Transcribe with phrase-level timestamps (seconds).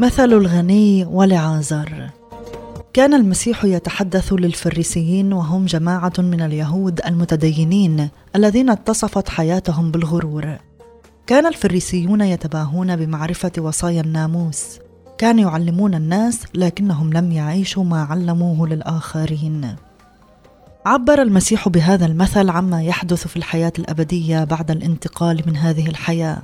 [0.00, 2.10] مثل الغني ولعازر
[2.92, 10.56] كان المسيح يتحدث للفريسيين وهم جماعة من اليهود المتدينين الذين اتصفت حياتهم بالغرور.
[11.26, 14.78] كان الفريسيون يتباهون بمعرفة وصايا الناموس.
[15.18, 19.76] كانوا يعلمون الناس لكنهم لم يعيشوا ما علموه للآخرين.
[20.86, 26.42] عبر المسيح بهذا المثل عما يحدث في الحياة الأبدية بعد الانتقال من هذه الحياة.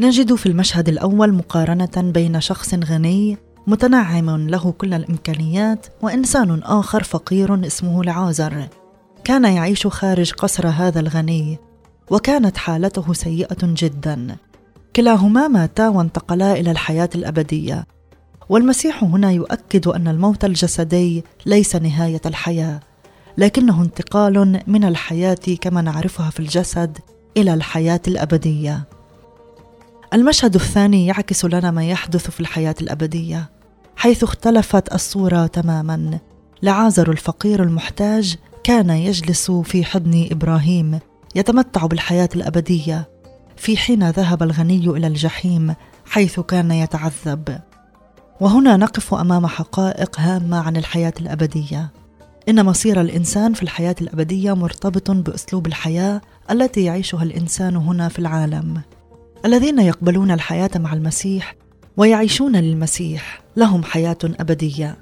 [0.00, 7.66] نجد في المشهد الأول مقارنة بين شخص غني متنعم له كل الإمكانيات وإنسان آخر فقير
[7.66, 8.68] اسمه لعازر
[9.24, 11.58] كان يعيش خارج قصر هذا الغني
[12.10, 14.36] وكانت حالته سيئة جدا.
[14.96, 17.86] كلاهما ماتا وانتقلا إلى الحياة الأبدية.
[18.48, 22.80] والمسيح هنا يؤكد أن الموت الجسدي ليس نهاية الحياة
[23.38, 26.98] لكنه انتقال من الحياة كما نعرفها في الجسد
[27.36, 28.99] إلى الحياة الأبدية.
[30.14, 33.50] المشهد الثاني يعكس لنا ما يحدث في الحياة الأبدية
[33.96, 36.18] حيث اختلفت الصورة تماما.
[36.62, 40.98] لعازر الفقير المحتاج كان يجلس في حضن إبراهيم
[41.34, 43.08] يتمتع بالحياة الأبدية.
[43.56, 45.74] في حين ذهب الغني إلى الجحيم
[46.06, 47.60] حيث كان يتعذب.
[48.40, 51.90] وهنا نقف أمام حقائق هامة عن الحياة الأبدية.
[52.48, 58.82] إن مصير الإنسان في الحياة الأبدية مرتبط بأسلوب الحياة التي يعيشها الإنسان هنا في العالم.
[59.44, 61.56] الذين يقبلون الحياة مع المسيح
[61.96, 64.96] ويعيشون للمسيح لهم حياة أبدية.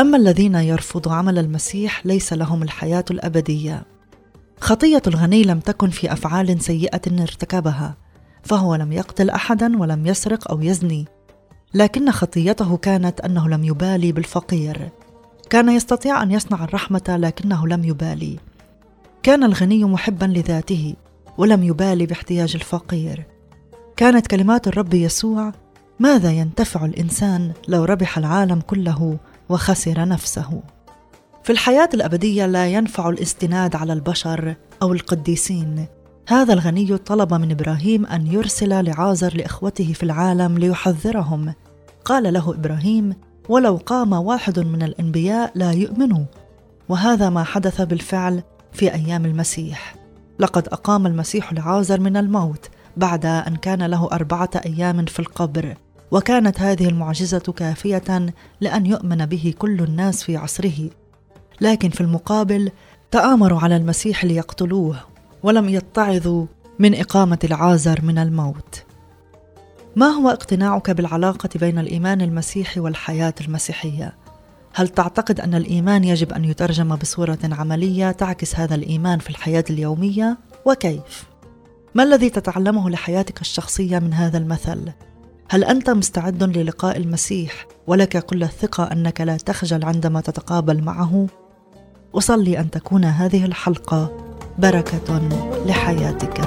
[0.00, 3.84] أما الذين يرفضوا عمل المسيح ليس لهم الحياة الأبدية.
[4.60, 7.96] خطية الغني لم تكن في أفعال سيئة ارتكبها
[8.42, 11.04] فهو لم يقتل احدا ولم يسرق أو يزني.
[11.74, 14.88] لكن خطيته كانت أنه لم يبالي بالفقير.
[15.50, 18.38] كان يستطيع أن يصنع الرحمة لكنه لم يبالي.
[19.22, 20.94] كان الغني محبا لذاته
[21.38, 23.35] ولم يبالي باحتياج الفقير.
[23.96, 25.52] كانت كلمات الرب يسوع
[26.00, 29.18] ماذا ينتفع الإنسان لو ربح العالم كله
[29.48, 30.62] وخسر نفسه؟
[31.44, 35.86] في الحياة الأبدية لا ينفع الاستناد على البشر أو القديسين.
[36.28, 41.54] هذا الغني طلب من إبراهيم أن يرسل لعازر لإخوته في العالم ليحذرهم.
[42.04, 43.14] قال له إبراهيم
[43.48, 46.24] ولو قام واحد من الأنبياء لا يؤمنوا
[46.88, 48.42] وهذا ما حدث بالفعل
[48.72, 49.94] في أيام المسيح.
[50.38, 52.70] لقد أقام المسيح لعازر من الموت.
[52.96, 55.76] بعد أن كان له أربعة أيام في القبر
[56.10, 60.90] وكانت هذه المعجزة كافية لأن يؤمن به كل الناس في عصره.
[61.60, 62.70] لكن في المقابل
[63.10, 64.96] تآمروا على المسيح ليقتلوه
[65.42, 66.46] ولم يتعظوا
[66.78, 68.84] من إقامة العازر من الموت.
[69.96, 74.14] ما هو اقتناعك بالعلاقة بين الإيمان المسيحي والحياة المسيحية؟
[74.74, 80.38] هل تعتقد أن الإيمان يجب أن يترجم بصورة عملية تعكس هذا الإيمان في الحياة اليومية؟
[80.64, 81.35] وكيف؟
[81.96, 84.92] ما الذي تتعلمه لحياتك الشخصية من هذا المثل؟
[85.48, 91.26] هل أنت مستعد للقاء المسيح ولك كل الثقة أنك لا تخجل عندما تتقابل معه؟
[92.14, 94.12] اصلي أن تكون هذه الحلقة
[94.58, 95.28] بركة
[95.66, 96.40] لحياتك.